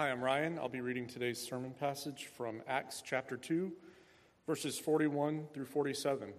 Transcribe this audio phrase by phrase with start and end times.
[0.00, 0.60] Hi, I'm Ryan.
[0.60, 3.72] I'll be reading today's sermon passage from Acts chapter 2,
[4.46, 6.34] verses 41 through 47.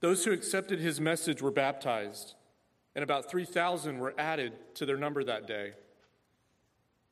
[0.00, 2.34] Those who accepted his message were baptized,
[2.96, 5.74] and about 3,000 were added to their number that day.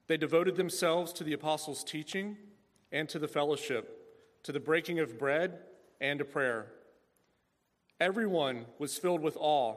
[0.09, 2.37] They devoted themselves to the apostles' teaching
[2.91, 5.61] and to the fellowship, to the breaking of bread
[6.01, 6.73] and to prayer.
[8.01, 9.77] Everyone was filled with awe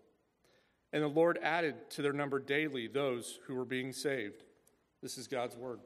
[0.93, 4.43] And the Lord added to their number daily those who were being saved.
[5.01, 5.79] This is God's word.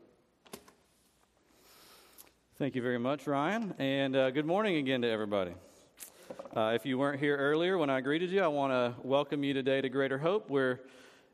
[2.57, 3.75] Thank you very much, Ryan.
[3.77, 5.51] And uh, good morning again to everybody.
[6.55, 9.53] Uh, if you weren't here earlier when I greeted you, I want to welcome you
[9.53, 10.49] today to Greater Hope.
[10.49, 10.79] We're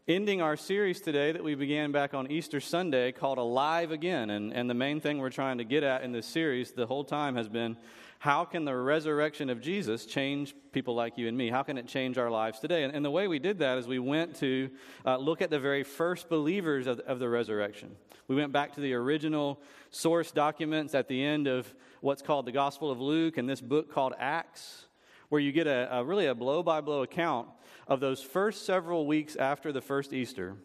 [0.07, 4.31] ending our series today that we began back on Easter Sunday called Alive Again.
[4.31, 7.03] And, and the main thing we're trying to get at in this series the whole
[7.03, 7.77] time has been
[8.17, 11.49] how can the resurrection of Jesus change people like you and me?
[11.49, 12.83] How can it change our lives today?
[12.83, 14.69] And, and the way we did that is we went to
[15.05, 17.95] uh, look at the very first believers of, of the resurrection.
[18.27, 22.52] We went back to the original source documents at the end of what's called the
[22.52, 24.85] Gospel of Luke and this book called Acts,
[25.31, 27.47] where you get a, a really a blow by blow account
[27.87, 30.57] of those first several weeks after the first Easter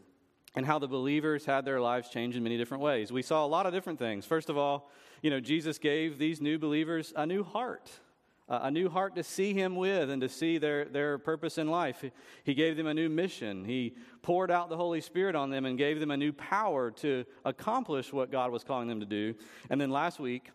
[0.56, 3.12] and how the believers had their lives changed in many different ways.
[3.12, 4.26] We saw a lot of different things.
[4.26, 4.90] First of all,
[5.22, 7.92] you know, Jesus gave these new believers a new heart,
[8.48, 12.04] a new heart to see Him with and to see their, their purpose in life.
[12.42, 13.64] He gave them a new mission.
[13.64, 17.24] He poured out the Holy Spirit on them and gave them a new power to
[17.44, 19.32] accomplish what God was calling them to do.
[19.70, 20.50] And then last week,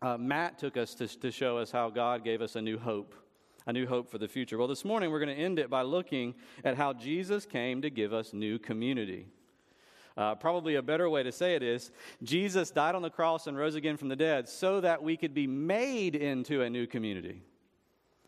[0.00, 3.16] uh, Matt took us to, to show us how God gave us a new hope
[3.68, 4.56] a new hope for the future.
[4.56, 6.34] Well, this morning we're going to end it by looking
[6.64, 9.26] at how Jesus came to give us new community.
[10.16, 11.92] Uh, probably a better way to say it is
[12.22, 15.34] Jesus died on the cross and rose again from the dead so that we could
[15.34, 17.42] be made into a new community.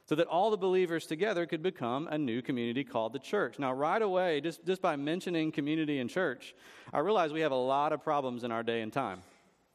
[0.04, 3.58] So that all the believers together could become a new community called the church.
[3.58, 6.54] Now, right away, just, just by mentioning community and church,
[6.92, 9.22] I realize we have a lot of problems in our day and time.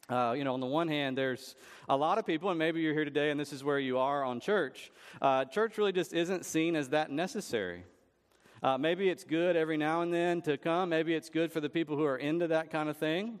[0.08, 1.56] Uh, you know, on the one hand, there's
[1.88, 4.22] a lot of people, and maybe you're here today and this is where you are
[4.24, 4.92] on church.
[5.20, 7.84] Uh, church really just isn't seen as that necessary.
[8.62, 10.90] Uh, maybe it's good every now and then to come.
[10.90, 13.40] Maybe it's good for the people who are into that kind of thing.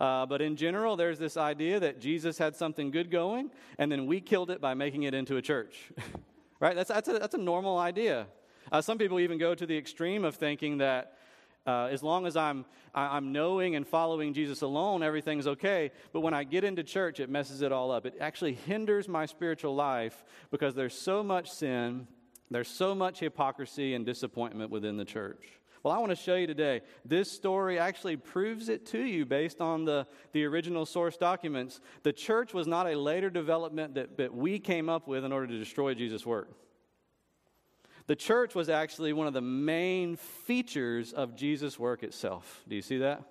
[0.00, 4.06] Uh, but in general, there's this idea that Jesus had something good going, and then
[4.06, 5.92] we killed it by making it into a church.
[6.60, 6.74] right?
[6.74, 8.26] That's, that's, a, that's a normal idea.
[8.70, 11.18] Uh, some people even go to the extreme of thinking that
[11.66, 12.64] uh, as long as I'm,
[12.94, 15.90] I'm knowing and following Jesus alone, everything's okay.
[16.12, 18.06] But when I get into church, it messes it all up.
[18.06, 22.06] It actually hinders my spiritual life because there's so much sin
[22.52, 25.48] there's so much hypocrisy and disappointment within the church.
[25.82, 26.82] Well, I want to show you today.
[27.04, 31.80] This story actually proves it to you based on the, the original source documents.
[32.04, 35.48] The church was not a later development that, that we came up with in order
[35.48, 36.50] to destroy Jesus' work.
[38.06, 42.62] The church was actually one of the main features of Jesus' work itself.
[42.68, 43.22] Do you see that?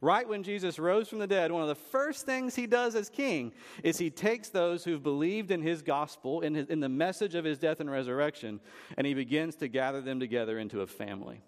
[0.00, 3.08] Right when Jesus rose from the dead, one of the first things he does as
[3.08, 3.52] king
[3.82, 7.44] is he takes those who've believed in his gospel, in, his, in the message of
[7.44, 8.60] his death and resurrection,
[8.98, 11.42] and he begins to gather them together into a family.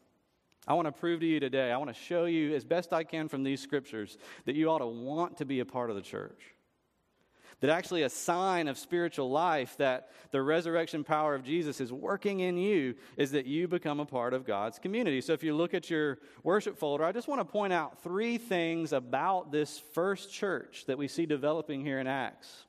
[0.67, 3.05] I want to prove to you today, I want to show you as best I
[3.05, 6.03] can from these scriptures that you ought to want to be a part of the
[6.03, 6.55] church
[7.61, 12.41] that actually a sign of spiritual life that the resurrection power of Jesus is working
[12.41, 15.21] in you is that you become a part of God's community.
[15.21, 18.39] So if you look at your worship folder, I just want to point out three
[18.39, 22.67] things about this first church that we see developing here in Acts.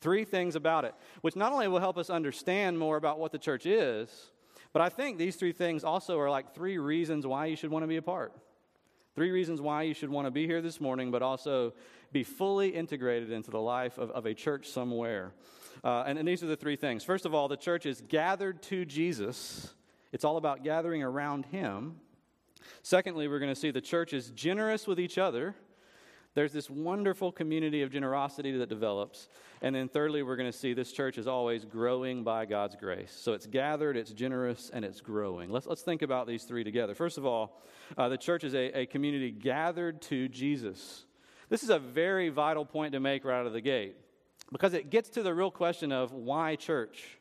[0.00, 3.38] Three things about it, which not only will help us understand more about what the
[3.38, 4.30] church is,
[4.72, 7.82] but I think these three things also are like three reasons why you should want
[7.82, 8.32] to be a part.
[9.14, 11.74] Three reasons why you should want to be here this morning, but also
[12.12, 15.32] be fully integrated into the life of, of a church somewhere.
[15.82, 17.02] Uh, and, and these are the three things.
[17.02, 19.74] First of all, the church is gathered to Jesus,
[20.12, 21.96] it's all about gathering around him.
[22.82, 25.54] Secondly, we're going to see the church is generous with each other.
[26.34, 29.28] There's this wonderful community of generosity that develops.
[29.60, 33.12] And then, thirdly, we're going to see this church is always growing by God's grace.
[33.14, 35.50] So it's gathered, it's generous, and it's growing.
[35.50, 36.94] Let's, let's think about these three together.
[36.94, 37.60] First of all,
[37.98, 41.04] uh, the church is a, a community gathered to Jesus.
[41.52, 43.94] This is a very vital point to make right out of the gate
[44.52, 47.18] because it gets to the real question of why church?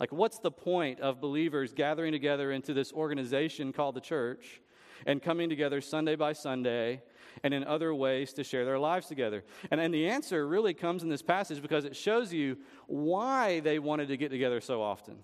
[0.00, 4.62] Like, what's the point of believers gathering together into this organization called the church?
[5.06, 7.02] and coming together Sunday by Sunday
[7.42, 9.44] and in other ways to share their lives together?
[9.70, 12.56] And, and the answer really comes in this passage because it shows you
[12.86, 15.16] why they wanted to get together so often.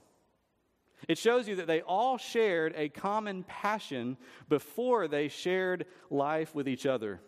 [1.08, 4.18] It shows you that they all shared a common passion
[4.50, 7.22] before they shared life with each other.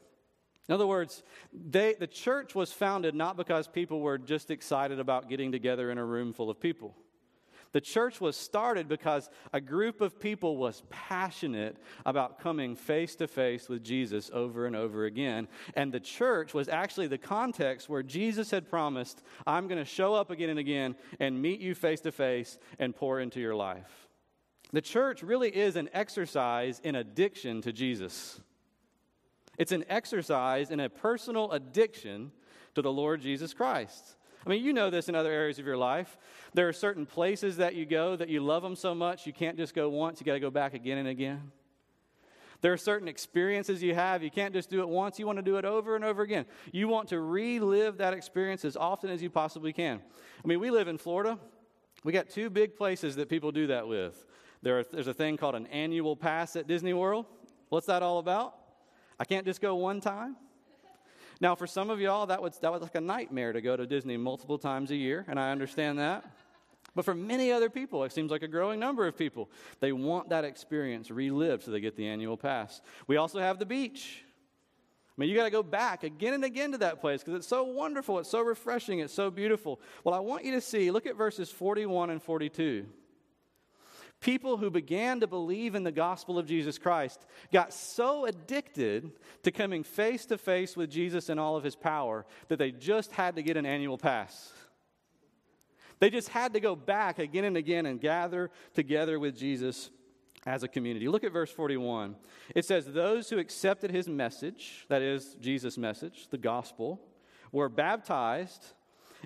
[0.69, 1.23] In other words,
[1.53, 5.99] they, the church was founded not because people were just excited about getting together in
[5.99, 6.95] a room full of people.
[7.73, 13.27] The church was started because a group of people was passionate about coming face to
[13.27, 15.49] face with Jesus over and over again.
[15.75, 20.15] And the church was actually the context where Jesus had promised, I'm going to show
[20.15, 24.09] up again and again and meet you face to face and pour into your life.
[24.73, 28.41] The church really is an exercise in addiction to Jesus.
[29.59, 32.33] It's an exercise in a personal addiction
[32.75, 34.17] to the Lord Jesus Christ.
[34.45, 36.19] I mean, you know this in other areas of your life.
[36.55, 39.57] There are certain places that you go that you love them so much, you can't
[39.57, 41.53] just go once, you got to go back again and again.
[42.61, 45.43] There are certain experiences you have, you can't just do it once, you want to
[45.43, 46.47] do it over and over again.
[46.73, 50.01] You want to relive that experience as often as you possibly can.
[50.43, 51.39] I mean, we live in Florida.
[52.05, 54.27] We got two big places that people do that with.
[54.63, 57.27] There are, there's a thing called an annual pass at Disney World.
[57.69, 58.55] What's that all about?
[59.19, 60.37] I can't just go one time.
[61.41, 63.87] Now, for some of y'all, that was, that was like a nightmare to go to
[63.87, 66.25] Disney multiple times a year, and I understand that.
[66.95, 69.51] But for many other people, it seems like a growing number of people,
[69.81, 72.81] they want that experience relived so they get the annual pass.
[73.07, 74.25] We also have the beach.
[75.09, 77.49] I mean, you got to go back again and again to that place because it's
[77.49, 79.81] so wonderful, it's so refreshing, it's so beautiful.
[80.05, 82.87] Well, I want you to see, look at verses 41 and 42
[84.23, 89.51] people who began to believe in the gospel of Jesus Christ got so addicted to
[89.51, 93.37] coming face to face with Jesus in all of his power that they just had
[93.37, 94.53] to get an annual pass.
[95.99, 99.91] They just had to go back again and again and gather together with Jesus
[100.47, 101.09] as a community.
[101.09, 102.17] Look at verse 41.
[102.55, 107.01] It says, Those who accepted his message, that is, Jesus' message, the gospel,
[107.53, 108.73] were baptized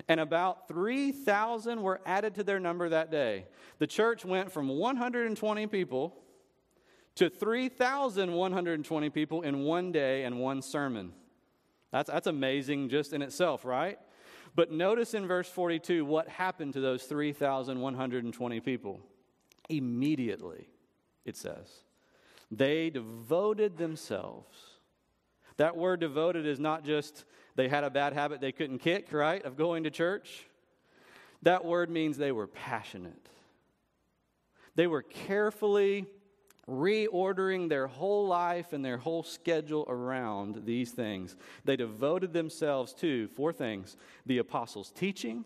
[0.07, 3.45] and about 3,000 were added to their number that day.
[3.79, 6.15] The church went from 120 people
[7.15, 11.13] to 3,120 people in one day and one sermon.
[11.91, 13.97] That's, that's amazing just in itself, right?
[14.55, 19.01] But notice in verse 42 what happened to those 3,120 people.
[19.69, 20.69] Immediately,
[21.25, 21.83] it says,
[22.49, 24.76] they devoted themselves.
[25.57, 27.25] That word devoted is not just
[27.55, 30.47] they had a bad habit they couldn't kick, right, of going to church.
[31.41, 33.29] That word means they were passionate.
[34.75, 36.05] They were carefully
[36.69, 41.35] reordering their whole life and their whole schedule around these things.
[41.65, 43.95] They devoted themselves to four things
[44.25, 45.45] the apostles' teaching,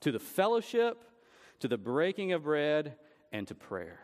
[0.00, 1.04] to the fellowship,
[1.60, 2.96] to the breaking of bread,
[3.32, 4.00] and to prayer.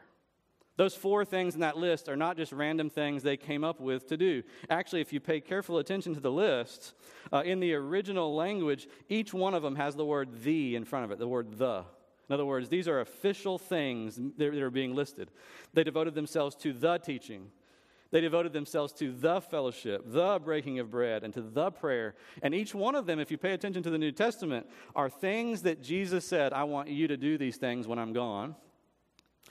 [0.77, 4.07] Those four things in that list are not just random things they came up with
[4.09, 4.43] to do.
[4.69, 6.93] Actually, if you pay careful attention to the list,
[7.33, 11.07] uh, in the original language, each one of them has the word the in front
[11.07, 11.85] of it, the word the.
[12.29, 15.31] In other words, these are official things that are being listed.
[15.73, 17.51] They devoted themselves to the teaching.
[18.11, 22.15] They devoted themselves to the fellowship, the breaking of bread, and to the prayer.
[22.43, 25.63] And each one of them, if you pay attention to the New Testament, are things
[25.63, 28.55] that Jesus said, I want you to do these things when I'm gone.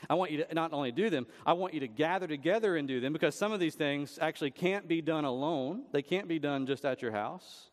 [0.09, 2.87] I want you to not only do them, I want you to gather together and
[2.87, 5.83] do them because some of these things actually can't be done alone.
[5.91, 7.69] They can't be done just at your house.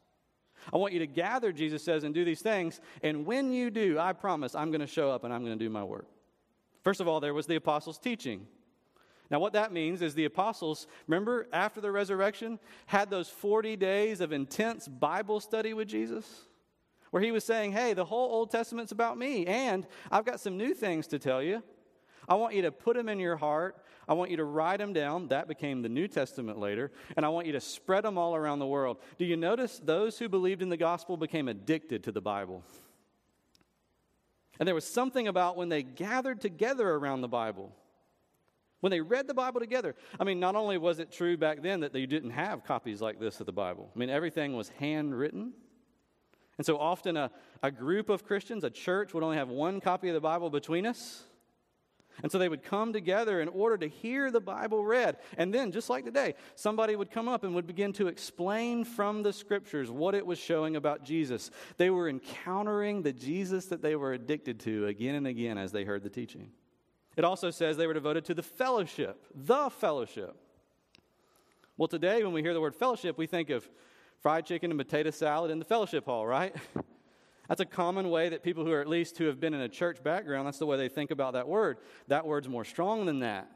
[0.72, 2.80] I want you to gather, Jesus says, and do these things.
[3.02, 5.64] And when you do, I promise I'm going to show up and I'm going to
[5.64, 6.06] do my work.
[6.82, 8.46] First of all, there was the apostles' teaching.
[9.30, 14.20] Now, what that means is the apostles, remember, after the resurrection, had those 40 days
[14.20, 16.46] of intense Bible study with Jesus,
[17.10, 20.58] where he was saying, Hey, the whole Old Testament's about me, and I've got some
[20.58, 21.62] new things to tell you.
[22.28, 23.76] I want you to put them in your heart.
[24.08, 25.28] I want you to write them down.
[25.28, 26.92] That became the New Testament later.
[27.16, 28.98] And I want you to spread them all around the world.
[29.18, 32.62] Do you notice those who believed in the gospel became addicted to the Bible?
[34.58, 37.74] And there was something about when they gathered together around the Bible,
[38.80, 39.96] when they read the Bible together.
[40.20, 43.18] I mean, not only was it true back then that they didn't have copies like
[43.18, 45.52] this of the Bible, I mean, everything was handwritten.
[46.58, 47.30] And so often a,
[47.62, 50.86] a group of Christians, a church, would only have one copy of the Bible between
[50.86, 51.24] us.
[52.22, 55.16] And so they would come together in order to hear the Bible read.
[55.38, 59.22] And then, just like today, somebody would come up and would begin to explain from
[59.22, 61.50] the scriptures what it was showing about Jesus.
[61.78, 65.84] They were encountering the Jesus that they were addicted to again and again as they
[65.84, 66.50] heard the teaching.
[67.16, 70.36] It also says they were devoted to the fellowship, the fellowship.
[71.76, 73.68] Well, today, when we hear the word fellowship, we think of
[74.20, 76.54] fried chicken and potato salad in the fellowship hall, right?
[77.52, 79.68] That's a common way that people who are at least who have been in a
[79.68, 81.76] church background, that's the way they think about that word.
[82.08, 83.46] That word's more strong than that.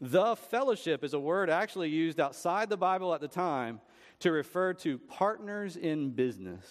[0.00, 3.80] The fellowship is a word actually used outside the Bible at the time
[4.18, 6.66] to refer to partners in business.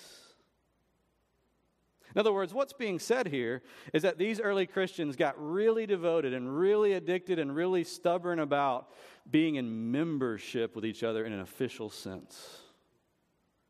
[2.13, 3.61] In other words, what's being said here
[3.93, 8.89] is that these early Christians got really devoted and really addicted and really stubborn about
[9.31, 12.63] being in membership with each other in an official sense.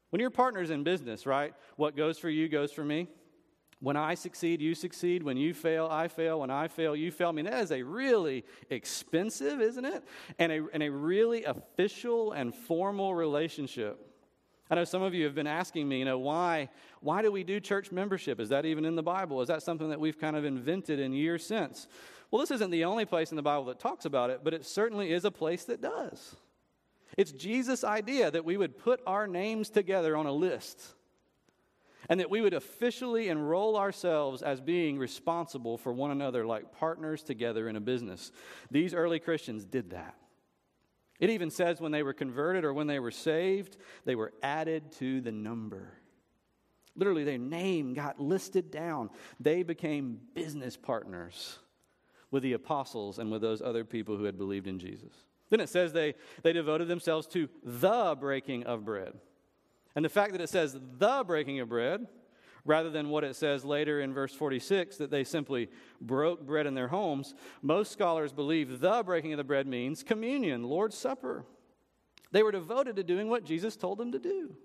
[0.09, 1.53] When you're partners in business, right?
[1.75, 3.07] What goes for you goes for me.
[3.81, 5.23] When I succeed, you succeed.
[5.23, 6.41] When you fail, I fail.
[6.41, 7.29] When I fail, you fail.
[7.29, 10.03] I mean, that is a really expensive, isn't it?
[10.37, 14.05] And a, and a really official and formal relationship.
[14.69, 17.43] I know some of you have been asking me, you know, why, why do we
[17.43, 18.39] do church membership?
[18.39, 19.41] Is that even in the Bible?
[19.41, 21.87] Is that something that we've kind of invented in years since?
[22.29, 24.65] Well, this isn't the only place in the Bible that talks about it, but it
[24.65, 26.35] certainly is a place that does.
[27.19, 30.81] It's Jesus' idea that we would put our names together on a list
[32.07, 37.21] and that we would officially enroll ourselves as being responsible for one another like partners
[37.21, 38.31] together in a business.
[38.71, 40.15] These early Christians did that.
[41.19, 44.93] It even says when they were converted or when they were saved, they were added
[44.93, 45.91] to the number.
[46.95, 49.09] Literally, their name got listed down.
[49.41, 51.59] They became business partners
[52.31, 55.11] with the apostles and with those other people who had believed in Jesus.
[55.49, 59.13] Then it says they, they devoted themselves to the breaking of bread.
[59.95, 62.07] And the fact that it says the breaking of bread
[62.65, 66.75] rather than what it says later in verse 46 that they simply broke bread in
[66.75, 71.45] their homes, most scholars believe the breaking of the bread means communion, Lord's Supper.
[72.31, 74.55] They were devoted to doing what Jesus told them to do.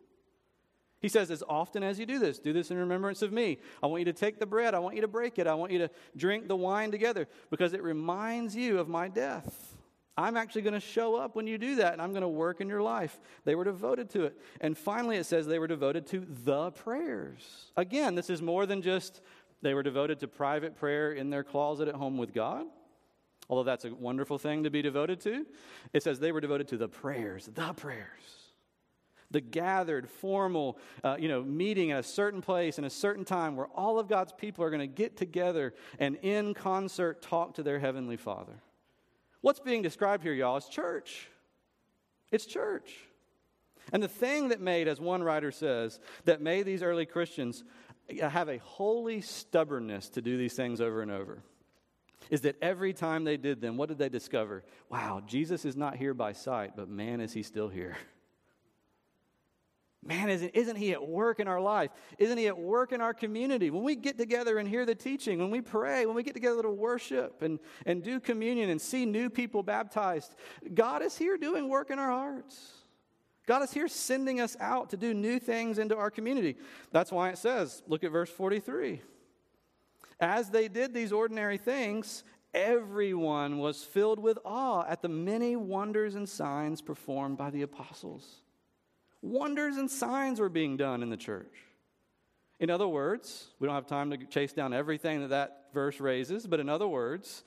[1.00, 3.58] He says, as often as you do this, do this in remembrance of me.
[3.82, 5.70] I want you to take the bread, I want you to break it, I want
[5.70, 9.74] you to drink the wine together because it reminds you of my death.
[10.16, 12.61] I'm actually going to show up when you do that, and I'm going to work
[12.61, 13.18] in your life.
[13.44, 14.38] They were devoted to it.
[14.61, 17.73] And finally, it says they were devoted to the prayers.
[17.76, 19.21] Again, this is more than just
[19.61, 22.66] they were devoted to private prayer in their closet at home with God,
[23.49, 25.47] although that's a wonderful thing to be devoted to.
[25.92, 28.06] It says they were devoted to the prayers, the prayers.
[29.30, 33.56] The gathered, formal, uh, you know, meeting at a certain place in a certain time
[33.56, 37.64] where all of God's people are going to get together and in concert talk to
[37.64, 38.61] their Heavenly Father.
[39.44, 41.28] What's being described here, y'all, is church.
[42.32, 42.94] It's church.
[43.92, 47.62] And the thing that made, as one writer says, that made these early Christians
[48.18, 51.42] have a holy stubbornness to do these things over and over
[52.30, 54.64] is that every time they did them, what did they discover?
[54.88, 57.98] Wow, Jesus is not here by sight, but man, is he still here.
[60.06, 61.90] Man, isn't, isn't he at work in our life?
[62.18, 63.70] Isn't he at work in our community?
[63.70, 66.62] When we get together and hear the teaching, when we pray, when we get together
[66.62, 70.34] to worship and, and do communion and see new people baptized,
[70.75, 72.73] God is here doing work in our hearts.
[73.46, 76.56] God is here sending us out to do new things into our community.
[76.92, 79.00] That's why it says, look at verse 43.
[80.20, 86.14] As they did these ordinary things, everyone was filled with awe at the many wonders
[86.14, 88.42] and signs performed by the apostles.
[89.25, 91.54] Wonders and signs were being done in the church.
[92.61, 96.47] In other words, we don't have time to chase down everything that that verse raises,
[96.47, 97.43] but in other words,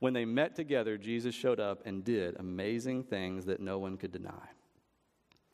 [0.00, 4.12] when they met together, Jesus showed up and did amazing things that no one could
[4.12, 4.48] deny.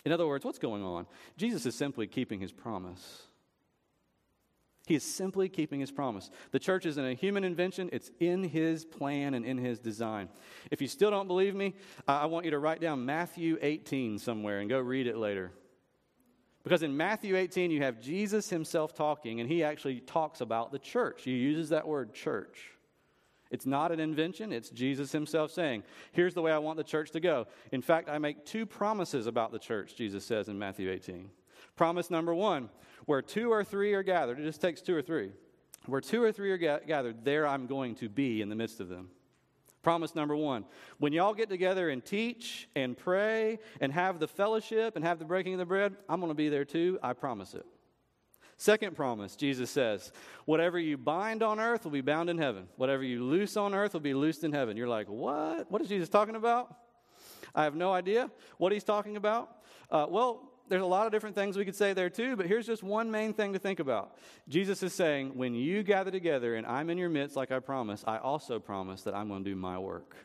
[0.05, 1.07] In other words, what's going on?
[1.37, 3.23] Jesus is simply keeping his promise.
[4.90, 6.32] He is simply keeping his promise.
[6.50, 10.28] The church isn't a human invention, it's in his plan and in his design.
[10.73, 11.76] If you still don't believe me,
[12.09, 15.52] I want you to write down Matthew 18 somewhere and go read it later.
[16.64, 20.78] Because in Matthew 18, you have Jesus himself talking, and he actually talks about the
[20.80, 21.23] church.
[21.23, 22.73] He uses that word church.
[23.52, 27.12] It's not an invention, it's Jesus himself saying, Here's the way I want the church
[27.12, 27.47] to go.
[27.70, 31.30] In fact, I make two promises about the church, Jesus says in Matthew 18.
[31.76, 32.71] Promise number one,
[33.07, 35.33] where two or three are gathered, it just takes two or three.
[35.87, 38.81] Where two or three are ga- gathered, there I'm going to be in the midst
[38.81, 39.09] of them.
[39.83, 40.67] Promise number one
[40.99, 45.25] when y'all get together and teach and pray and have the fellowship and have the
[45.25, 46.99] breaking of the bread, I'm going to be there too.
[47.02, 47.64] I promise it.
[48.59, 50.12] Second promise, Jesus says,
[50.45, 52.69] whatever you bind on earth will be bound in heaven.
[52.76, 54.76] Whatever you loose on earth will be loosed in heaven.
[54.76, 55.71] You're like, what?
[55.71, 56.76] What is Jesus talking about?
[57.55, 59.57] I have no idea what he's talking about.
[59.90, 62.67] Uh, well, there's a lot of different things we could say there too, but here's
[62.67, 64.17] just one main thing to think about.
[64.49, 68.05] Jesus is saying, when you gather together and I'm in your midst, like I promised,
[68.07, 70.17] I also promise that I'm going to do my work.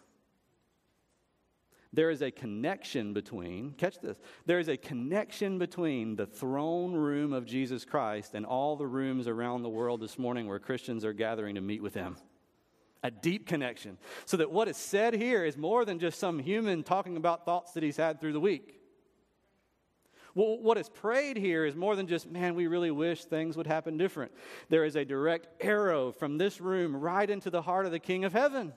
[1.92, 7.34] There is a connection between, catch this, there is a connection between the throne room
[7.34, 11.14] of Jesus Christ and all the rooms around the world this morning where Christians are
[11.14, 12.18] gathering to meet with Him
[13.04, 14.00] a deep connection.
[14.26, 17.74] So that what is said here is more than just some human talking about thoughts
[17.74, 18.80] that he's had through the week.
[20.36, 23.98] What is prayed here is more than just, man, we really wish things would happen
[23.98, 24.34] different.
[24.68, 28.26] There is a direct arrow from this room right into the heart of the King
[28.26, 28.74] of Heaven.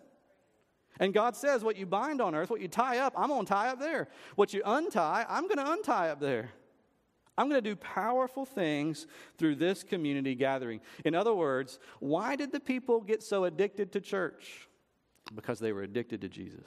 [1.01, 3.53] And God says, What you bind on earth, what you tie up, I'm going to
[3.53, 4.07] tie up there.
[4.37, 6.51] What you untie, I'm going to untie up there.
[7.37, 10.81] I'm going to do powerful things through this community gathering.
[11.05, 14.69] In other words, why did the people get so addicted to church?
[15.35, 16.67] Because they were addicted to Jesus.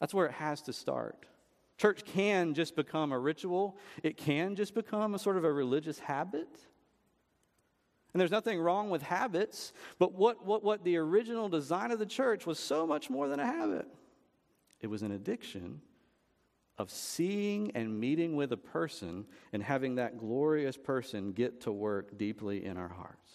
[0.00, 1.26] That's where it has to start.
[1.76, 5.98] Church can just become a ritual, it can just become a sort of a religious
[5.98, 6.48] habit.
[8.12, 12.06] And there's nothing wrong with habits, but what, what, what the original design of the
[12.06, 13.88] church was so much more than a habit.
[14.80, 15.80] It was an addiction
[16.78, 22.16] of seeing and meeting with a person and having that glorious person get to work
[22.16, 23.32] deeply in our hearts.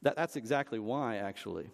[0.00, 1.70] That, that's exactly why, actually,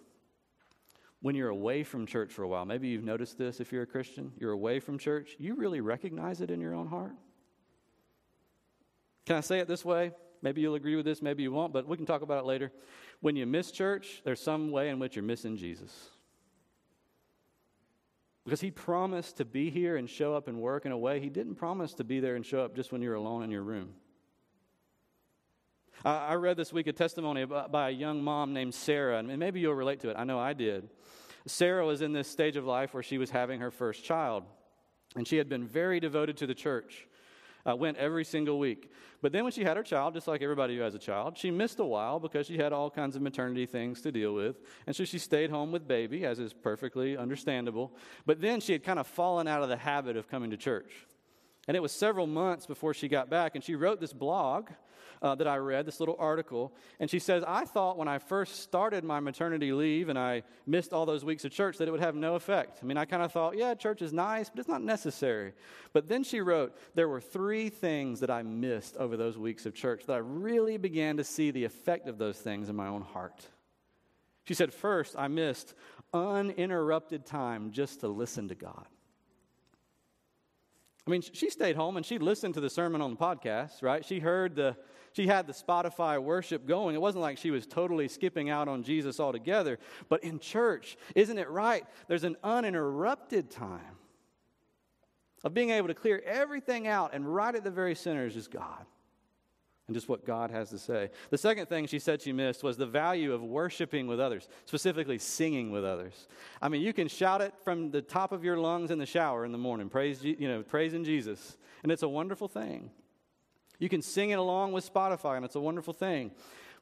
[1.21, 3.87] when you're away from church for a while, maybe you've noticed this if you're a
[3.87, 7.13] Christian, you're away from church, you really recognize it in your own heart.
[9.25, 10.11] Can I say it this way?
[10.41, 12.71] Maybe you'll agree with this, maybe you won't, but we can talk about it later.
[13.19, 16.09] When you miss church, there's some way in which you're missing Jesus.
[18.43, 21.19] Because he promised to be here and show up and work in a way.
[21.19, 23.61] He didn't promise to be there and show up just when you're alone in your
[23.61, 23.93] room.
[26.03, 29.75] I read this week a testimony by a young mom named Sarah, and maybe you'll
[29.75, 30.15] relate to it.
[30.17, 30.89] I know I did.
[31.45, 34.43] Sarah was in this stage of life where she was having her first child,
[35.15, 37.07] and she had been very devoted to the church
[37.69, 38.91] uh, went every single week.
[39.21, 41.51] But then when she had her child, just like everybody who has a child, she
[41.51, 44.59] missed a while because she had all kinds of maternity things to deal with.
[44.87, 47.93] And so she stayed home with baby, as is perfectly understandable.
[48.25, 50.91] But then she had kind of fallen out of the habit of coming to church.
[51.67, 54.69] And it was several months before she got back, and she wrote this blog
[55.21, 56.73] uh, that I read, this little article.
[56.99, 60.93] And she says, I thought when I first started my maternity leave and I missed
[60.93, 62.79] all those weeks of church that it would have no effect.
[62.81, 65.53] I mean, I kind of thought, yeah, church is nice, but it's not necessary.
[65.93, 69.75] But then she wrote, there were three things that I missed over those weeks of
[69.75, 73.01] church that I really began to see the effect of those things in my own
[73.01, 73.47] heart.
[74.45, 75.75] She said, first, I missed
[76.13, 78.87] uninterrupted time just to listen to God.
[81.07, 84.05] I mean, she stayed home and she listened to the sermon on the podcast, right?
[84.05, 84.77] She heard the,
[85.13, 86.95] she had the Spotify worship going.
[86.95, 89.79] It wasn't like she was totally skipping out on Jesus altogether.
[90.09, 91.85] But in church, isn't it right?
[92.07, 93.97] There's an uninterrupted time
[95.43, 98.51] of being able to clear everything out, and right at the very center is just
[98.51, 98.85] God
[99.91, 101.09] and just what God has to say.
[101.31, 105.17] The second thing she said she missed was the value of worshiping with others, specifically
[105.17, 106.29] singing with others.
[106.61, 109.43] I mean, you can shout it from the top of your lungs in the shower
[109.43, 112.89] in the morning, praise, you know, praising Jesus, and it's a wonderful thing.
[113.79, 116.31] You can sing it along with Spotify, and it's a wonderful thing.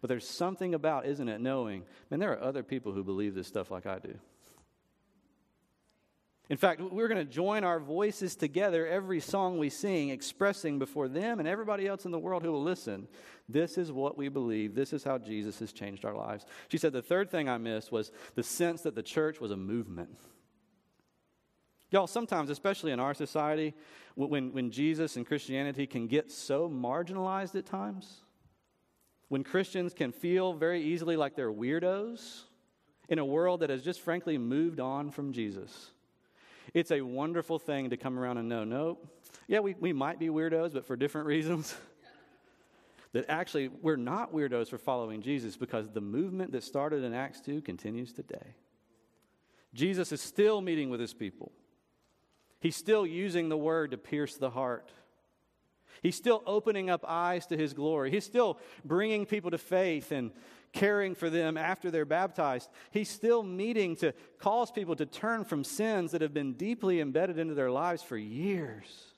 [0.02, 3.48] But there's something about, isn't it, knowing, man, there are other people who believe this
[3.48, 4.14] stuff like I do.
[6.50, 11.08] In fact, we're going to join our voices together every song we sing, expressing before
[11.08, 13.08] them and everybody else in the world who will listen.
[13.48, 14.74] This is what we believe.
[14.74, 16.46] This is how Jesus has changed our lives.
[16.68, 19.58] She said the third thing I missed was the sense that the church was a
[19.58, 20.10] movement.
[21.92, 23.76] Y'all, sometimes, especially in our society,
[24.16, 28.22] when, when Jesus and Christianity can get so marginalized at times,
[29.28, 32.44] when Christians can feel very easily like they're weirdos
[33.08, 35.92] in a world that has just frankly moved on from Jesus
[36.74, 38.98] it's a wonderful thing to come around and know, no,
[39.48, 41.76] yeah, we, we might be weirdos, but for different reasons.
[43.14, 47.42] that actually we're not weirdos for following Jesus because the movement that started in Acts
[47.42, 48.56] 2 continues today.
[49.74, 51.52] Jesus is still meeting with his people.
[52.60, 54.92] He's still using the word to pierce the heart.
[56.02, 58.12] He's still opening up eyes to his glory.
[58.12, 60.32] He's still bringing people to faith and
[60.72, 62.70] caring for them after they're baptized.
[62.92, 67.38] He's still meeting to cause people to turn from sins that have been deeply embedded
[67.38, 69.10] into their lives for years.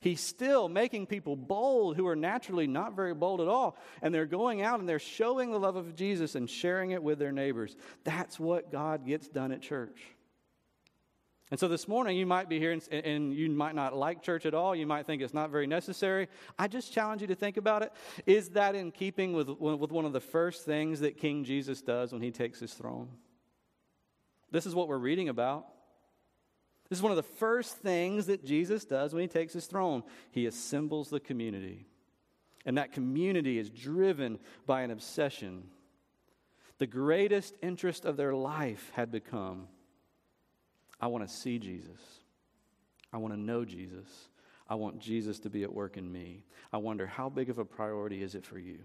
[0.00, 3.76] He's still making people bold who are naturally not very bold at all.
[4.00, 7.18] And they're going out and they're showing the love of Jesus and sharing it with
[7.18, 7.76] their neighbors.
[8.02, 10.00] That's what God gets done at church.
[11.50, 14.46] And so this morning, you might be here and, and, you might not like church
[14.46, 14.74] at all.
[14.74, 16.28] You might think it's not very necessary.
[16.56, 17.92] I just challenge you to think about it.
[18.24, 22.12] Is that in keeping with, with one of the first things that King Jesus does
[22.12, 23.08] when he takes his throne?
[24.52, 25.66] This is what we're reading about.
[26.88, 30.04] This is one of the first things that Jesus does when he takes his throne.
[30.30, 31.86] He assembles the community.
[32.64, 35.64] And that community is driven by an obsession.
[36.78, 39.66] The greatest interest of their life had become
[41.00, 42.00] I want to see Jesus.
[43.12, 44.28] I want to know Jesus.
[44.68, 46.44] I want Jesus to be at work in me.
[46.72, 48.78] I wonder how big of a priority is it for you?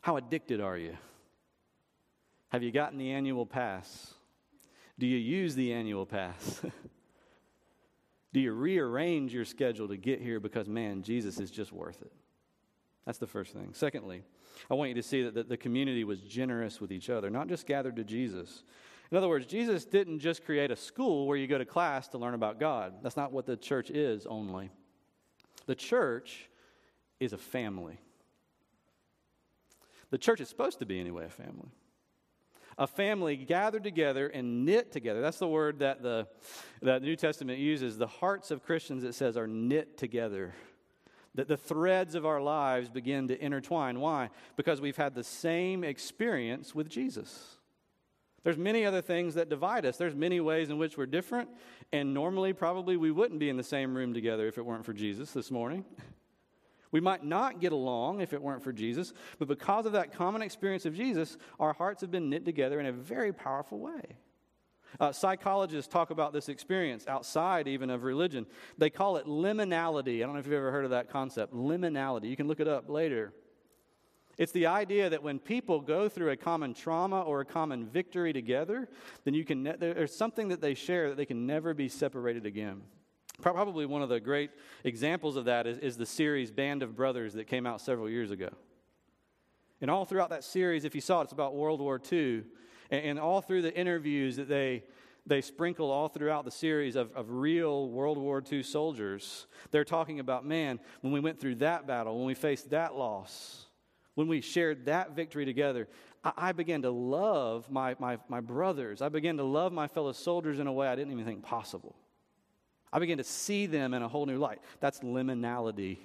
[0.00, 0.96] How addicted are you?
[2.50, 4.14] Have you gotten the annual pass?
[4.98, 6.62] Do you use the annual pass?
[8.32, 12.12] Do you rearrange your schedule to get here because, man, Jesus is just worth it?
[13.06, 13.70] That's the first thing.
[13.72, 14.22] Secondly,
[14.70, 17.66] I want you to see that the, community was generous with each other, not just
[17.66, 18.62] gathered to Jesus.
[19.10, 22.18] In other words, Jesus didn't just create a school where you go to class to
[22.18, 22.94] learn about God.
[23.02, 24.70] That's not what the church is only.
[25.66, 26.48] The church
[27.20, 27.98] is a family.
[30.10, 31.70] The church is supposed to be, anyway, a family.
[32.76, 35.20] A family gathered together and knit together.
[35.20, 36.26] That's the word that the,
[36.82, 37.98] that the New Testament uses.
[37.98, 40.54] The hearts of Christians, it says, are knit together
[41.34, 44.00] that the threads of our lives begin to intertwine.
[44.00, 44.30] Why?
[44.56, 47.56] Because we've had the same experience with Jesus.
[48.44, 49.96] There's many other things that divide us.
[49.96, 51.48] There's many ways in which we're different,
[51.92, 54.92] and normally probably we wouldn't be in the same room together if it weren't for
[54.92, 55.84] Jesus this morning.
[56.90, 60.42] We might not get along if it weren't for Jesus, but because of that common
[60.42, 64.16] experience of Jesus, our hearts have been knit together in a very powerful way.
[65.00, 68.46] Uh, psychologists talk about this experience outside even of religion.
[68.78, 70.18] They call it liminality.
[70.18, 71.52] I don't know if you've ever heard of that concept.
[71.52, 72.30] Liminality.
[72.30, 73.32] You can look it up later.
[74.36, 78.32] It's the idea that when people go through a common trauma or a common victory
[78.32, 78.88] together,
[79.24, 82.44] then you can ne- there's something that they share that they can never be separated
[82.46, 82.82] again.
[83.40, 84.50] Probably one of the great
[84.84, 88.30] examples of that is, is the series Band of Brothers that came out several years
[88.30, 88.50] ago.
[89.80, 92.44] And all throughout that series, if you saw it, it's about World War II.
[92.90, 94.84] And, and all through the interviews that they,
[95.26, 100.20] they sprinkle all throughout the series of, of real World War II soldiers, they're talking
[100.20, 103.63] about, man, when we went through that battle, when we faced that loss,
[104.14, 105.88] when we shared that victory together,
[106.22, 109.02] I, I began to love my, my, my brothers.
[109.02, 111.96] I began to love my fellow soldiers in a way I didn't even think possible.
[112.92, 114.60] I began to see them in a whole new light.
[114.80, 115.98] That's liminality.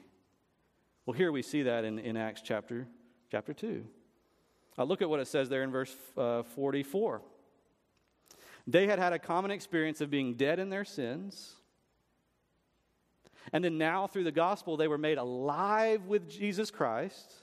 [1.06, 2.88] Well, here we see that in, in Acts chapter,
[3.32, 3.86] chapter 2.
[4.78, 7.22] Uh, look at what it says there in verse uh, 44.
[8.66, 11.56] They had had a common experience of being dead in their sins.
[13.52, 17.34] And then now, through the gospel, they were made alive with Jesus Christ,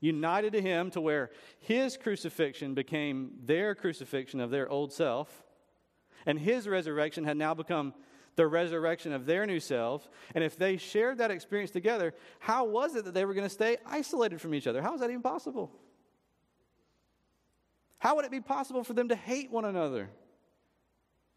[0.00, 1.30] united to Him to where
[1.60, 5.44] His crucifixion became their crucifixion of their old self,
[6.26, 7.94] and His resurrection had now become
[8.36, 10.08] the resurrection of their new selves.
[10.34, 13.52] And if they shared that experience together, how was it that they were going to
[13.52, 14.80] stay isolated from each other?
[14.80, 15.72] How is that even possible?
[17.98, 20.08] How would it be possible for them to hate one another?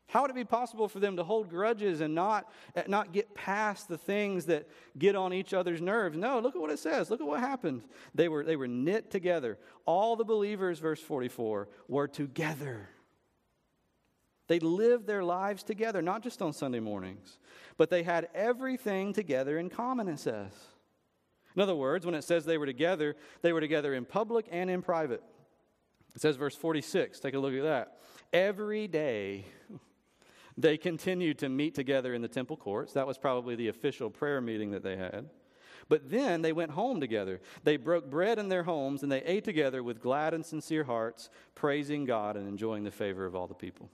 [0.08, 3.34] How would it be possible for them to hold grudges and not, eh, not get
[3.34, 6.18] past the things that get on each other's nerves?
[6.18, 7.10] No, look at what it says.
[7.10, 7.84] Look at what happened.
[8.14, 9.58] They were, they were knit together.
[9.86, 12.90] All the believers, verse 44, were together.
[14.48, 17.40] They lived their lives together, not just on Sunday mornings,
[17.78, 20.52] but they had everything together in common, it says.
[21.56, 24.70] In other words, when it says they were together, they were together in public and
[24.70, 25.24] in private.
[26.16, 27.98] It says, verse 46, take a look at that.
[28.34, 29.46] Every day
[30.58, 32.94] they continued to meet together in the temple courts.
[32.94, 35.30] That was probably the official prayer meeting that they had.
[35.90, 37.42] But then they went home together.
[37.64, 41.30] They broke bread in their homes and they ate together with glad and sincere hearts,
[41.56, 43.90] praising God and enjoying the favor of all the people.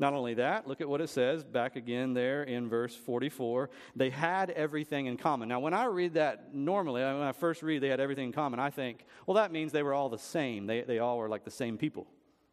[0.00, 3.68] Not only that, look at what it says back again there in verse 44.
[3.96, 5.48] They had everything in common.
[5.48, 8.60] Now, when I read that normally, when I first read they had everything in common,
[8.60, 10.66] I think, well, that means they were all the same.
[10.66, 12.06] They, they all were like the same people.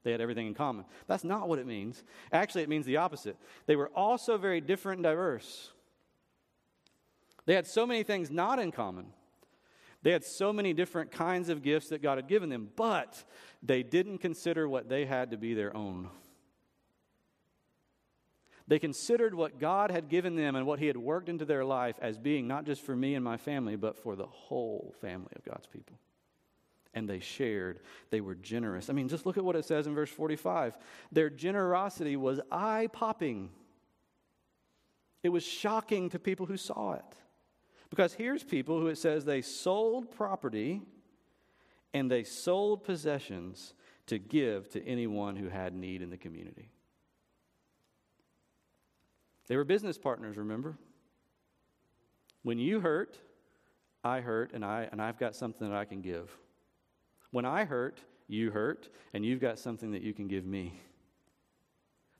[0.05, 0.85] They had everything in common.
[1.07, 2.03] That's not what it means.
[2.31, 3.35] Actually, it means the opposite.
[3.65, 5.71] They were also very different and diverse.
[7.47, 9.07] They had so many things not in common.
[10.03, 13.23] They had so many different kinds of gifts that God had given them, but
[13.63, 16.09] they didn't consider what they had to be their own.
[18.67, 21.97] They considered what God had given them and what He had worked into their life
[21.99, 25.43] as being not just for me and my family, but for the whole family of
[25.43, 25.97] God's people.
[26.95, 28.89] And they shared, they were generous.
[28.89, 30.77] I mean, just look at what it says in verse 45.
[31.11, 33.49] Their generosity was eye popping,
[35.21, 37.03] it was shocking to people who saw it.
[37.89, 40.81] Because here's people who it says they sold property
[41.93, 43.73] and they sold possessions
[44.07, 46.69] to give to anyone who had need in the community.
[49.47, 50.77] They were business partners, remember?
[52.43, 53.17] When you hurt,
[54.03, 56.35] I hurt, and, I, and I've got something that I can give.
[57.35, 60.79] When I hurt, you hurt, and you've got something that you can give me.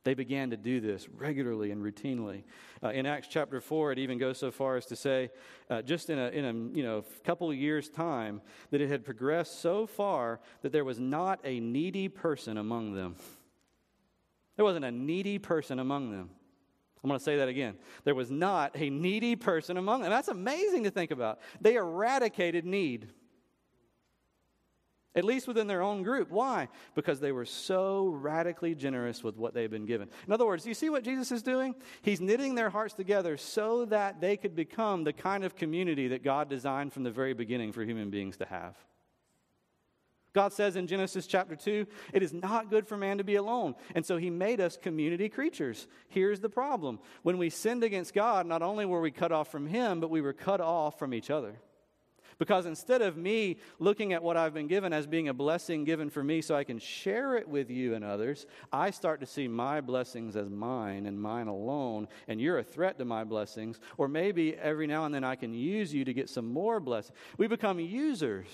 [0.04, 2.44] They began to do this regularly and routinely.
[2.84, 5.30] Uh, in Acts chapter 4, it even goes so far as to say,
[5.70, 9.06] uh, just in a, in a you know, couple of years' time, that it had
[9.06, 13.16] progressed so far that there was not a needy person among them.
[14.58, 16.30] There wasn't a needy person among them.
[17.02, 17.76] I'm going to say that again.
[18.04, 20.10] There was not a needy person among them.
[20.10, 21.40] That's amazing to think about.
[21.62, 23.14] They eradicated need.
[25.16, 26.30] At least within their own group.
[26.30, 26.68] Why?
[26.94, 30.10] Because they were so radically generous with what they've been given.
[30.28, 31.76] In other words, you see what Jesus is doing?
[32.02, 36.24] He's knitting their hearts together so that they could become the kind of community that
[36.24, 38.76] God designed from the very beginning for human beings to have.
[40.34, 43.74] God says in Genesis chapter 2, it is not good for man to be alone.
[43.96, 45.88] And so he made us community creatures.
[46.10, 49.66] Here's the problem when we sinned against God, not only were we cut off from
[49.66, 51.56] him, but we were cut off from each other.
[52.38, 56.10] Because instead of me looking at what I've been given as being a blessing given
[56.10, 59.48] for me so I can share it with you and others, I start to see
[59.48, 63.80] my blessings as mine and mine alone, and you're a threat to my blessings.
[63.98, 67.18] Or maybe every now and then I can use you to get some more blessings.
[67.38, 68.48] We become users.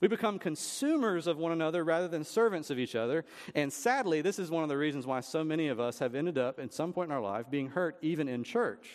[0.00, 3.24] We become consumers of one another rather than servants of each other.
[3.54, 6.36] And sadly, this is one of the reasons why so many of us have ended
[6.36, 8.90] up, at some point in our life, being hurt even in church.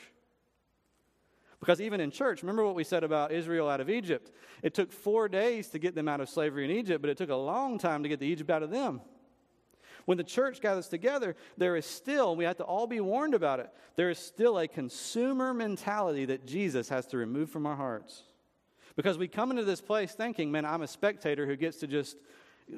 [1.60, 4.32] Because even in church, remember what we said about Israel out of Egypt?
[4.63, 7.30] It took four days to get them out of slavery in Egypt, but it took
[7.30, 9.02] a long time to get the Egypt out of them.
[10.06, 13.60] When the church gathers together, there is still, we have to all be warned about
[13.60, 18.24] it, there is still a consumer mentality that Jesus has to remove from our hearts.
[18.95, 22.17] Because we come into this place thinking, man, I'm a spectator who gets to just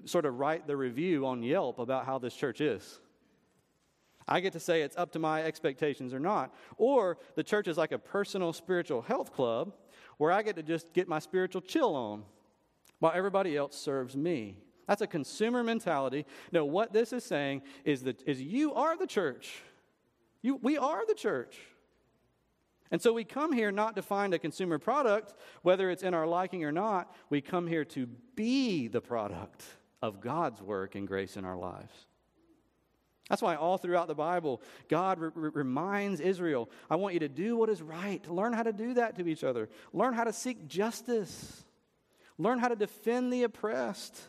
[0.06, 3.00] sort of write the review on Yelp about how this church is.
[4.28, 6.54] I get to say it's up to my expectations or not.
[6.78, 9.74] Or the church is like a personal spiritual health club
[10.18, 12.24] where I get to just get my spiritual chill on
[13.00, 14.58] while everybody else serves me.
[14.88, 16.26] That's a consumer mentality.
[16.52, 19.62] No, what this is saying is that is you are the church.
[20.42, 21.58] You, we are the church.
[22.92, 26.28] And so we come here not to find a consumer product, whether it's in our
[26.28, 27.16] liking or not.
[27.30, 28.06] We come here to
[28.36, 29.64] be the product
[30.02, 31.94] of God's work and grace in our lives.
[33.32, 37.30] That's why all throughout the Bible, God re- re- reminds Israel, I want you to
[37.30, 38.30] do what is right.
[38.30, 39.70] Learn how to do that to each other.
[39.94, 41.63] Learn how to seek justice.
[42.38, 44.20] Learn how to defend the oppressed.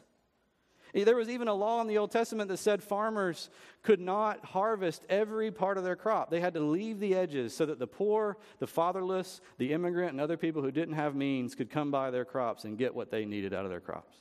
[0.94, 3.50] Eh, there was even a law in the Old Testament that said farmers
[3.82, 6.30] could not harvest every part of their crop.
[6.30, 10.20] They had to leave the edges so that the poor, the fatherless, the immigrant, and
[10.20, 13.24] other people who didn't have means could come by their crops and get what they
[13.24, 14.14] needed out of their crops.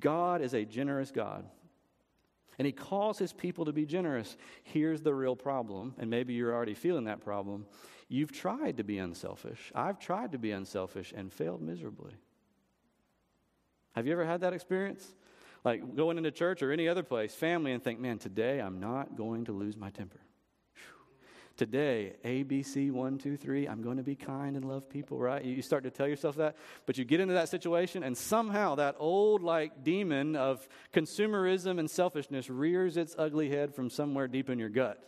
[0.00, 1.44] God is a generous God.
[2.58, 4.36] And he calls his people to be generous.
[4.62, 7.66] Here's the real problem, and maybe you're already feeling that problem.
[8.08, 9.72] You've tried to be unselfish.
[9.74, 12.14] I've tried to be unselfish and failed miserably.
[13.92, 15.14] Have you ever had that experience?
[15.64, 19.16] Like going into church or any other place, family, and think, man, today I'm not
[19.16, 20.20] going to lose my temper.
[21.56, 25.44] Today, ABC, one, two, three, I'm going to be kind and love people, right?
[25.44, 28.96] You start to tell yourself that, but you get into that situation, and somehow that
[28.98, 34.58] old, like, demon of consumerism and selfishness rears its ugly head from somewhere deep in
[34.58, 35.00] your gut.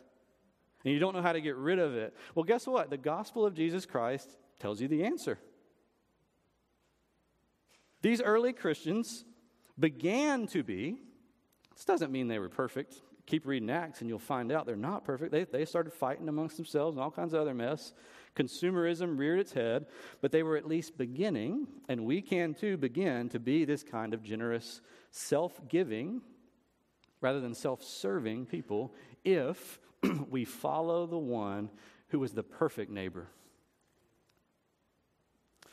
[0.85, 2.15] And you don't know how to get rid of it.
[2.37, 2.91] Well, guess what?
[2.91, 4.31] The gospel of Jesus Christ
[4.61, 5.41] tells you the answer.
[8.03, 9.25] These early Christians
[9.77, 10.97] began to be,
[11.75, 15.05] this doesn't mean they were perfect keep reading Acts and you'll find out they're not
[15.05, 15.33] perfect.
[15.33, 17.93] They, they started fighting amongst themselves and all kinds of other mess.
[18.37, 19.87] Consumerism reared its head,
[20.21, 24.15] but they were at least beginning, and we can too begin to be this kind
[24.15, 26.21] of generous, self giving,
[27.21, 29.81] rather than self serving people if
[30.31, 31.71] we follow the one
[32.09, 33.29] who was the perfect neighbor.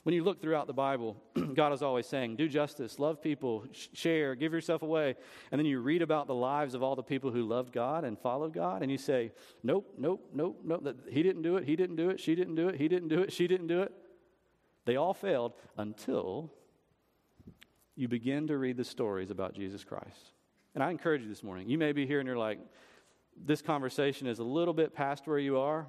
[0.04, 1.16] When you look throughout the Bible,
[1.54, 5.16] God is always saying, do justice, love people, share, give yourself away.
[5.52, 8.20] And then you read about the lives of all the people who loved God and
[8.20, 9.32] followed God, and you say,
[9.63, 11.00] nope, nope, nope, nope.
[11.10, 13.22] He didn't do it, he didn't do it, she didn't do it, he didn't do
[13.22, 13.94] it, she didn't do it.
[14.86, 16.52] They all failed until
[17.96, 20.34] you begin to read the stories about Jesus Christ.
[20.76, 22.60] And I encourage you this morning, you may be here and you're like,
[23.38, 25.88] this conversation is a little bit past where you are.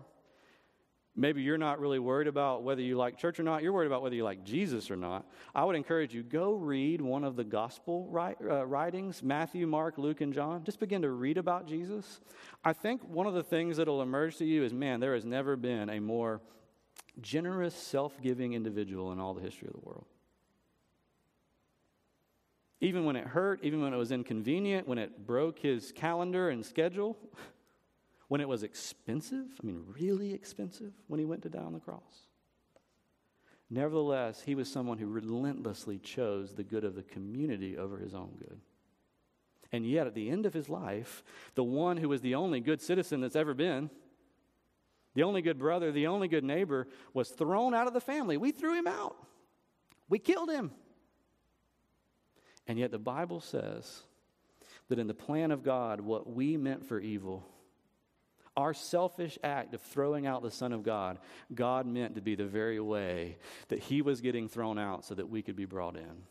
[1.16, 3.62] Maybe you're not really worried about whether you like church or not.
[3.62, 5.24] You're worried about whether you like Jesus or not.
[5.54, 10.20] I would encourage you go read one of the gospel uh, writings Matthew, Mark, Luke,
[10.22, 10.64] and John.
[10.64, 12.20] Just begin to read about Jesus.
[12.64, 15.54] I think one of the things that'll emerge to you is man, there has never
[15.54, 16.40] been a more
[17.20, 20.06] generous, self giving individual in all the history of the world.
[22.80, 26.66] Even when it hurt, even when it was inconvenient, when it broke his calendar and
[26.66, 27.16] schedule.
[28.34, 31.78] When it was expensive, I mean, really expensive, when he went to die on the
[31.78, 32.26] cross.
[33.70, 38.32] Nevertheless, he was someone who relentlessly chose the good of the community over his own
[38.40, 38.58] good.
[39.70, 41.22] And yet, at the end of his life,
[41.54, 43.88] the one who was the only good citizen that's ever been,
[45.14, 48.36] the only good brother, the only good neighbor, was thrown out of the family.
[48.36, 49.14] We threw him out,
[50.08, 50.72] we killed him.
[52.66, 54.02] And yet, the Bible says
[54.88, 57.48] that in the plan of God, what we meant for evil,
[58.56, 61.18] our selfish act of throwing out the Son of God,
[61.54, 63.36] God meant to be the very way
[63.68, 66.24] that He was getting thrown out so that we could be brought in.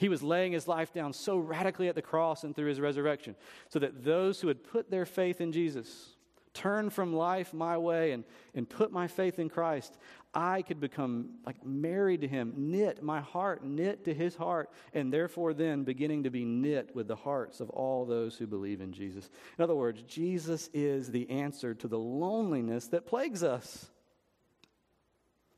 [0.00, 3.36] He was laying his life down so radically at the cross and through his resurrection,
[3.68, 6.14] so that those who had put their faith in Jesus,
[6.52, 9.96] turn from life my way and, and put my faith in Christ,
[10.32, 15.12] I could become like married to him, knit my heart, knit to his heart, and
[15.12, 18.92] therefore then beginning to be knit with the hearts of all those who believe in
[18.92, 19.28] Jesus.
[19.58, 23.90] In other words, Jesus is the answer to the loneliness that plagues us.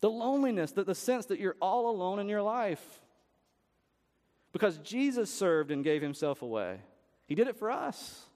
[0.00, 3.00] The loneliness, that the sense that you're all alone in your life.
[4.52, 6.80] Because Jesus served and gave himself away.
[7.26, 8.26] He did it for us.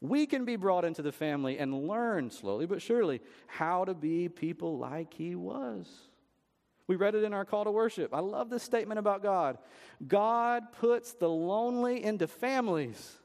[0.00, 4.28] We can be brought into the family and learn slowly but surely how to be
[4.28, 5.88] people like he was.
[6.86, 8.14] We read it in our call to worship.
[8.14, 9.58] I love this statement about God.
[10.06, 13.18] God puts the lonely into families.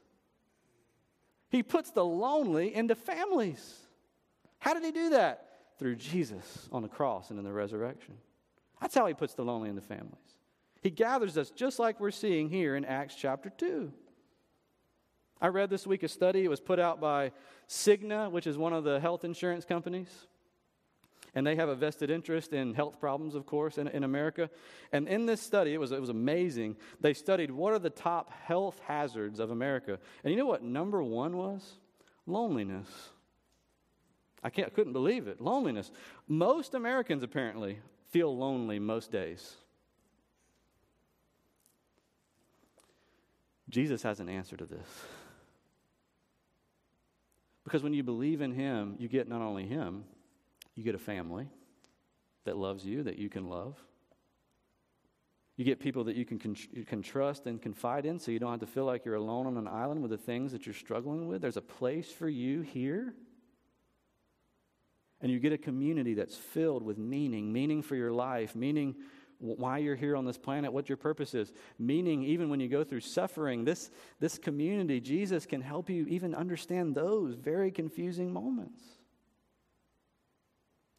[1.48, 3.78] He puts the lonely into families.
[4.58, 5.48] How did he do that?
[5.78, 8.14] Through Jesus on the cross and in the resurrection.
[8.80, 10.16] That's how he puts the lonely into families.
[10.80, 13.92] He gathers us just like we're seeing here in Acts chapter 2.
[15.42, 16.44] I read this week a study.
[16.44, 17.32] It was put out by
[17.68, 20.08] Cigna, which is one of the health insurance companies.
[21.34, 24.50] And they have a vested interest in health problems, of course, in, in America.
[24.92, 26.76] And in this study, it was, it was amazing.
[27.00, 29.98] They studied what are the top health hazards of America.
[30.22, 31.72] And you know what number one was?
[32.24, 32.88] Loneliness.
[34.44, 35.40] I, can't, I couldn't believe it.
[35.40, 35.90] Loneliness.
[36.28, 39.56] Most Americans, apparently, feel lonely most days.
[43.68, 44.86] Jesus has an answer to this.
[47.64, 50.04] Because when you believe in Him, you get not only Him,
[50.74, 51.48] you get a family
[52.44, 53.78] that loves you, that you can love.
[55.56, 56.40] You get people that you can,
[56.72, 59.46] you can trust and confide in so you don't have to feel like you're alone
[59.46, 61.42] on an island with the things that you're struggling with.
[61.42, 63.14] There's a place for you here.
[65.20, 68.96] And you get a community that's filled with meaning, meaning for your life, meaning
[69.42, 71.52] why you're here on this planet, what your purpose is.
[71.78, 76.34] Meaning, even when you go through suffering, this, this community, Jesus can help you even
[76.34, 78.80] understand those very confusing moments.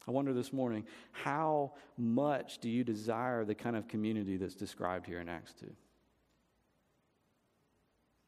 [0.06, 5.06] I wonder this morning, how much do you desire the kind of community that's described
[5.06, 5.66] here in Acts 2?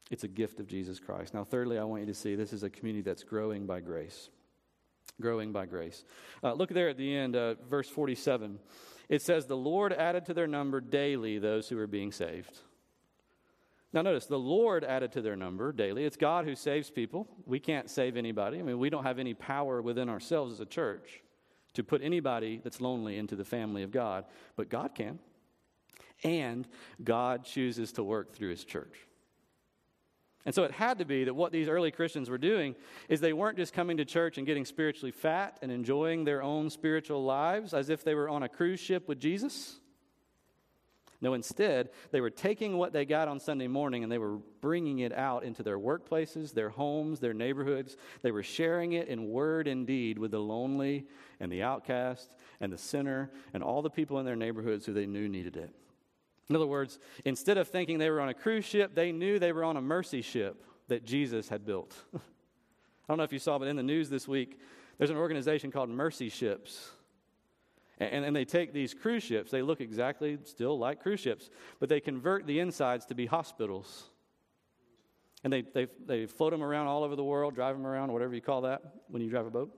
[0.09, 1.35] It's a gift of Jesus Christ.
[1.35, 4.29] Now, thirdly, I want you to see this is a community that's growing by grace.
[5.21, 6.03] Growing by grace.
[6.43, 8.57] Uh, look there at the end, uh, verse 47
[9.09, 12.59] it says, The Lord added to their number daily those who were being saved.
[13.93, 16.03] Now, notice, the Lord added to their number daily.
[16.03, 17.27] It's God who saves people.
[17.45, 18.59] We can't save anybody.
[18.59, 21.21] I mean, we don't have any power within ourselves as a church
[21.73, 25.19] to put anybody that's lonely into the family of God, but God can.
[26.23, 26.67] And
[27.03, 29.06] God chooses to work through his church.
[30.47, 32.73] And so it had to be that what these early Christians were doing
[33.09, 36.69] is they weren't just coming to church and getting spiritually fat and enjoying their own
[36.69, 39.81] spiritual lives as if they were on a cruise ship with Jesus.
[41.19, 44.99] No, instead, they were taking what they got on Sunday morning and they were bringing
[44.99, 47.97] it out into their workplaces, their homes, their neighborhoods.
[48.21, 51.07] They were sharing it in word and deed with the lonely
[51.41, 52.31] and the outcast
[52.61, 55.75] and the sinner and all the people in their neighborhoods who they knew needed it.
[56.49, 59.51] In other words, instead of thinking they were on a cruise ship, they knew they
[59.51, 61.95] were on a mercy ship that Jesus had built.
[62.15, 62.19] I
[63.09, 64.59] don't know if you saw, but in the news this week,
[64.97, 66.91] there's an organization called Mercy Ships.
[67.99, 71.89] And, and, they take these cruise ships, they look exactly still like cruise ships, but
[71.89, 74.11] they convert the insides to be hospitals.
[75.43, 78.35] And they, they, they float them around all over the world, drive them around, whatever
[78.35, 79.75] you call that when you drive a boat.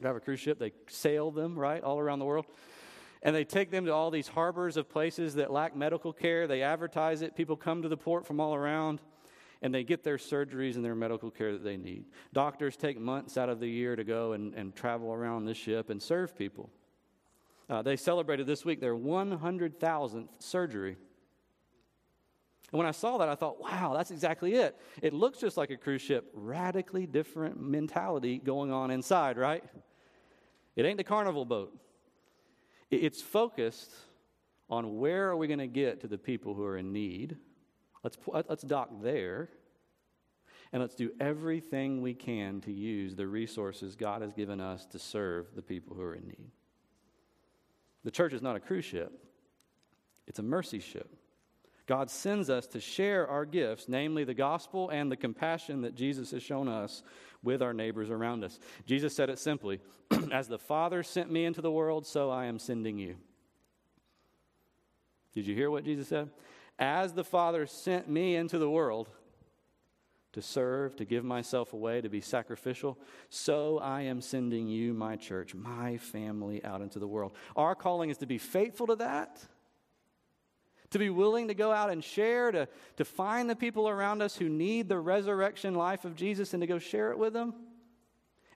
[0.00, 2.46] Drive a cruise ship, they sail them, right, all around the world.
[3.22, 6.46] And they take them to all these harbors of places that lack medical care.
[6.46, 7.36] They advertise it.
[7.36, 9.00] People come to the port from all around
[9.62, 12.04] and they get their surgeries and their medical care that they need.
[12.32, 15.88] Doctors take months out of the year to go and, and travel around the ship
[15.88, 16.68] and serve people.
[17.70, 20.96] Uh, they celebrated this week their 100,000th surgery.
[22.72, 24.76] And when I saw that, I thought, wow, that's exactly it.
[25.00, 29.62] It looks just like a cruise ship, radically different mentality going on inside, right?
[30.74, 31.78] It ain't the carnival boat.
[32.92, 33.90] It's focused
[34.68, 37.36] on where are we going to get to the people who are in need.
[38.04, 39.48] Let's, let's dock there.
[40.72, 44.98] And let's do everything we can to use the resources God has given us to
[44.98, 46.50] serve the people who are in need.
[48.04, 49.12] The church is not a cruise ship,
[50.26, 51.14] it's a mercy ship.
[51.86, 56.30] God sends us to share our gifts, namely the gospel and the compassion that Jesus
[56.30, 57.02] has shown us
[57.42, 58.60] with our neighbors around us.
[58.86, 59.80] Jesus said it simply
[60.32, 63.16] As the Father sent me into the world, so I am sending you.
[65.34, 66.30] Did you hear what Jesus said?
[66.78, 69.08] As the Father sent me into the world
[70.32, 75.16] to serve, to give myself away, to be sacrificial, so I am sending you, my
[75.16, 77.32] church, my family, out into the world.
[77.56, 79.44] Our calling is to be faithful to that
[80.92, 84.36] to be willing to go out and share, to, to find the people around us
[84.36, 87.54] who need the resurrection life of Jesus and to go share it with them,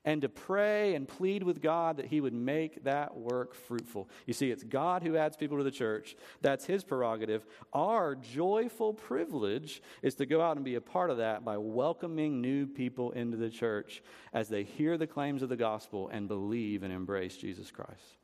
[0.05, 4.09] and to pray and plead with God that He would make that work fruitful.
[4.25, 7.45] You see, it's God who adds people to the church, that's His prerogative.
[7.73, 12.39] Our joyful privilege is to go out and be a part of that by welcoming
[12.39, 16.83] new people into the church as they hear the claims of the gospel and believe
[16.83, 18.17] and embrace Jesus Christ.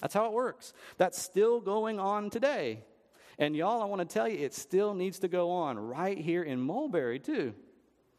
[0.00, 0.74] That's how it works.
[0.96, 2.84] That's still going on today.
[3.38, 6.42] And y'all, I want to tell you, it still needs to go on right here
[6.42, 7.54] in Mulberry, too.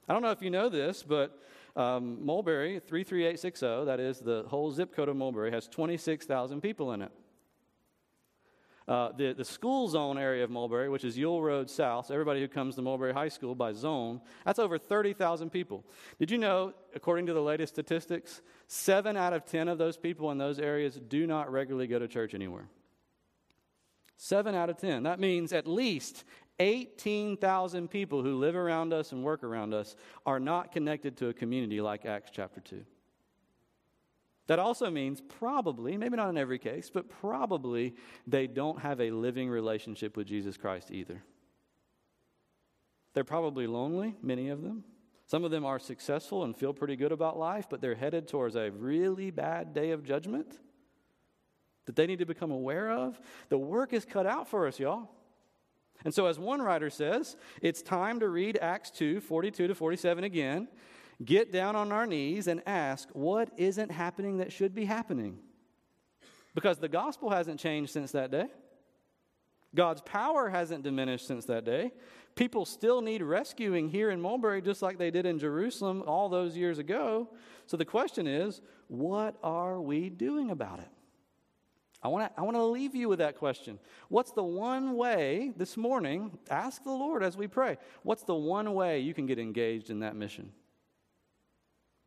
[0.08, 1.42] I don't know if you know this, but
[1.76, 7.02] um, Mulberry, 33860, that is the whole zip code of Mulberry, has 26,000 people in
[7.02, 7.12] it.
[8.88, 12.40] Uh, the, the school zone area of Mulberry, which is Yule Road South, so everybody
[12.40, 15.84] who comes to Mulberry High School by zone, that's over 30,000 people.
[16.20, 20.30] Did you know, according to the latest statistics, seven out of 10 of those people
[20.30, 22.70] in those areas do not regularly go to church anywhere?
[24.18, 25.04] Seven out of 10.
[25.04, 26.24] That means at least
[26.60, 29.96] 18,000 people who live around us and work around us
[30.26, 32.86] are not connected to a community like Acts chapter 2.
[34.48, 37.96] That also means probably, maybe not in every case, but probably
[38.28, 41.24] they don't have a living relationship with Jesus Christ either.
[43.14, 44.84] They're probably lonely, many of them.
[45.26, 48.56] Some of them are successful and feel pretty good about life, but they're headed towards
[48.56, 50.60] a really bad day of judgment
[51.86, 53.20] that they need to become aware of.
[53.50, 55.10] The work is cut out for us, y'all.
[56.04, 60.24] And so, as one writer says, it's time to read Acts 2 42 to 47
[60.24, 60.68] again,
[61.24, 65.40] get down on our knees, and ask what isn't happening that should be happening.
[66.54, 68.46] Because the gospel hasn't changed since that day.
[69.74, 71.92] God's power hasn't diminished since that day.
[72.36, 76.56] People still need rescuing here in Mulberry, just like they did in Jerusalem all those
[76.56, 77.30] years ago.
[77.66, 80.90] So the question is what are we doing about it?
[82.02, 83.80] I want to I want to leave you with that question.
[84.10, 86.38] What's the one way this morning?
[86.50, 87.78] Ask the Lord as we pray.
[88.04, 90.52] What's the one way you can get engaged in that mission?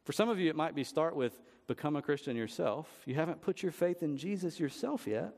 [0.04, 2.88] For some of you, it might be start with become a Christian yourself.
[3.04, 5.34] You haven't put your faith in Jesus yourself yet.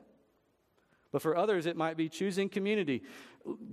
[1.11, 3.03] But for others, it might be choosing community,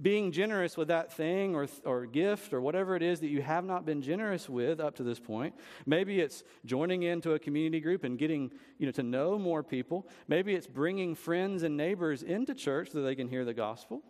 [0.01, 3.65] being generous with that thing or, or gift or whatever it is that you have
[3.65, 5.55] not been generous with up to this point.
[5.87, 10.09] Maybe it's joining into a community group and getting you know, to know more people.
[10.27, 14.03] Maybe it's bringing friends and neighbors into church so they can hear the gospel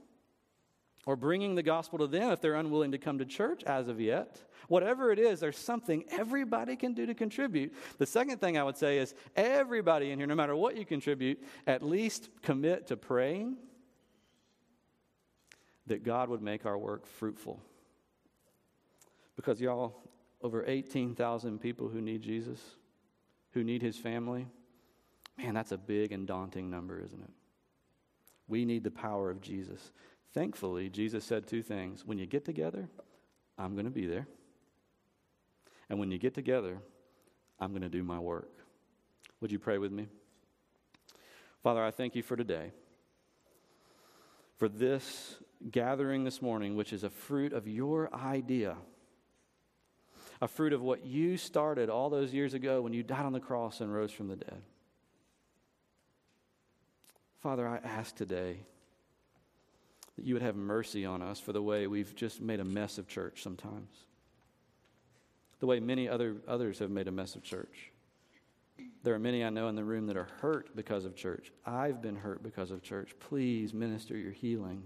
[1.06, 4.00] or bringing the gospel to them if they're unwilling to come to church as of
[4.00, 4.42] yet.
[4.68, 7.72] Whatever it is, there's something everybody can do to contribute.
[7.96, 11.42] The second thing I would say is everybody in here, no matter what you contribute,
[11.66, 13.56] at least commit to praying
[15.88, 17.60] that God would make our work fruitful.
[19.36, 20.02] Because, y'all,
[20.42, 22.60] over 18,000 people who need Jesus,
[23.52, 24.46] who need his family,
[25.36, 27.30] man, that's a big and daunting number, isn't it?
[28.46, 29.92] We need the power of Jesus.
[30.32, 32.04] Thankfully, Jesus said two things.
[32.04, 32.88] When you get together,
[33.58, 34.26] I'm going to be there.
[35.88, 36.78] And when you get together,
[37.60, 38.50] I'm going to do my work.
[39.40, 40.08] Would you pray with me?
[41.62, 42.72] Father, I thank you for today,
[44.58, 45.36] for this
[45.70, 48.76] gathering this morning, which is a fruit of your idea,
[50.40, 53.40] a fruit of what you started all those years ago when you died on the
[53.40, 54.62] cross and rose from the dead.
[57.40, 58.58] Father, I ask today
[60.16, 62.98] that you would have mercy on us for the way we've just made a mess
[62.98, 63.92] of church sometimes,
[65.60, 67.92] the way many other, others have made a mess of church.
[69.02, 71.52] There are many I know in the room that are hurt because of church.
[71.64, 73.14] I've been hurt because of church.
[73.18, 74.82] Please minister your healing.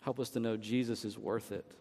[0.00, 1.74] Help us to know Jesus is worth it.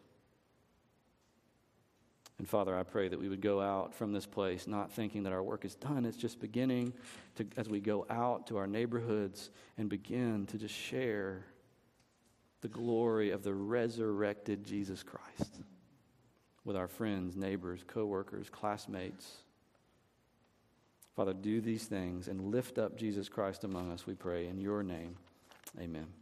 [2.37, 5.33] And Father, I pray that we would go out from this place not thinking that
[5.33, 6.05] our work is done.
[6.05, 6.93] It's just beginning
[7.35, 11.43] to, as we go out to our neighborhoods and begin to just share
[12.61, 15.61] the glory of the resurrected Jesus Christ
[16.63, 19.37] with our friends, neighbors, coworkers, classmates.
[21.15, 24.47] Father, do these things and lift up Jesus Christ among us, we pray.
[24.47, 25.15] In your name,
[25.79, 26.18] amen.